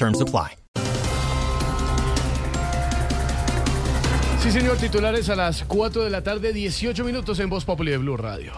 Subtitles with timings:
[0.00, 0.56] Terms apply.
[4.42, 7.98] Sí, señor, titulares a las 4 de la tarde, 18 minutos en Voz Populi de
[7.98, 8.54] Blue Radio.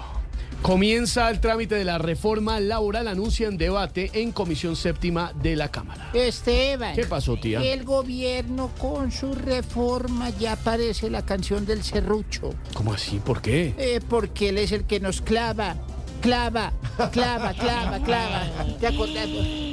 [0.63, 6.11] Comienza el trámite de la reforma laboral, anuncian debate en Comisión Séptima de la Cámara.
[6.15, 6.95] Esteban.
[6.95, 7.61] ¿Qué pasó, tía?
[7.61, 12.55] El gobierno con su reforma ya parece la canción del serrucho.
[12.73, 13.19] ¿Cómo así?
[13.19, 13.75] ¿Por qué?
[13.79, 15.75] Eh, porque él es el que nos clava,
[16.21, 16.73] clava,
[17.11, 18.43] clava, clava, clava.
[18.79, 19.72] ¿Te acordás?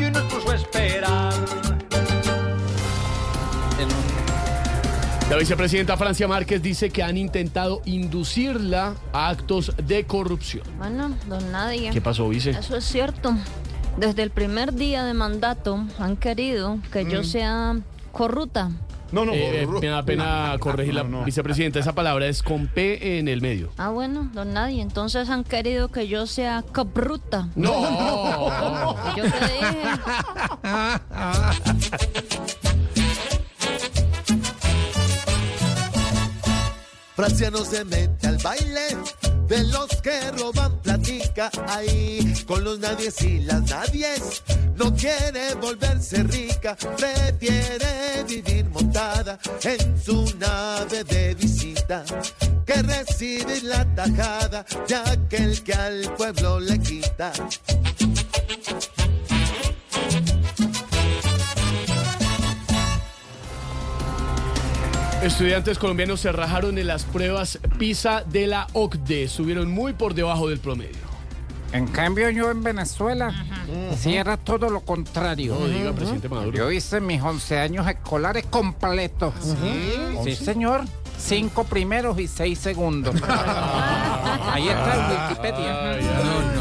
[0.00, 1.32] Cambio y nos puso a esperar.
[5.28, 10.64] La vicepresidenta Francia Márquez dice que han intentado inducirla a actos de corrupción.
[10.76, 11.92] Bueno, don Nadia.
[11.92, 12.50] ¿Qué pasó, vice?
[12.50, 13.36] Eso es cierto.
[13.96, 17.78] Desde el primer día de mandato han querido que yo sea
[18.10, 18.70] corrupta.
[19.12, 21.78] No, no, me da pena corregir la vicepresidenta.
[21.78, 23.70] Esa palabra es con P en el medio.
[23.76, 24.82] Ah, bueno, don Nadia.
[24.82, 27.48] Entonces han querido que yo sea cabruta.
[27.54, 27.70] No.
[29.16, 29.82] Yo te dije.
[37.20, 38.96] Francia no se mete al baile
[39.46, 44.42] de los que roban platica ahí con los nadies y las nadies.
[44.74, 52.06] No quiere volverse rica, prefiere vivir montada en su nave de visita
[52.64, 57.34] que recibir la tajada de aquel que al pueblo le quita.
[65.22, 69.28] Estudiantes colombianos se rajaron en las pruebas PISA de la OCDE.
[69.28, 71.10] Subieron muy por debajo del promedio.
[71.72, 73.30] En cambio, yo en Venezuela,
[73.96, 75.56] sí era todo lo contrario.
[75.60, 76.56] No diga, presidente Maduro.
[76.56, 79.34] Yo hice mis 11 años escolares completos.
[80.24, 80.84] Sí, señor.
[81.18, 83.14] Cinco primeros y seis segundos.
[84.50, 85.98] Ahí está en Wikipedia.
[86.24, 86.59] No, no.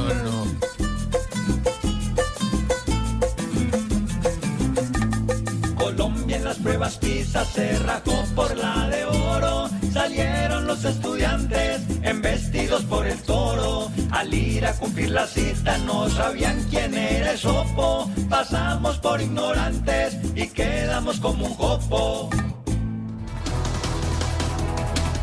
[6.88, 9.69] PISA se rajó por la de oro.
[9.91, 13.91] Salieron los estudiantes embestidos por el toro.
[14.12, 18.09] Al ir a cumplir la cita no sabían quién era el sopo.
[18.29, 22.29] Pasamos por ignorantes y quedamos como un copo.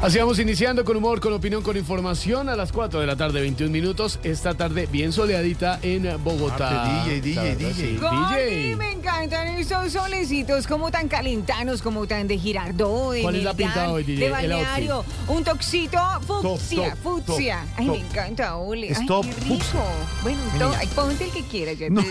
[0.03, 3.41] Así vamos iniciando con humor, con opinión, con información a las 4 de la tarde,
[3.41, 4.21] 21 minutos.
[4.23, 6.84] Esta tarde bien soleadita en Bogotá.
[6.84, 7.73] Ah, DJ, DJ, DJ.
[7.75, 7.99] sí.
[7.99, 8.77] DJ.
[8.77, 13.55] me encantan estos solecitos como tan calentanos, como tan de Girardot, de ¿Cuál es la
[13.55, 14.25] pinta hoy, DJ?
[14.27, 17.65] de balneario, un toxito fucsia, top, fucsia.
[17.67, 17.95] top, Ay, top.
[17.97, 18.89] me encanta, ole.
[18.95, 19.83] Ay, Stop, qué rico.
[20.23, 22.11] Bueno, to- ay, ponte el que quieras, ya te dije.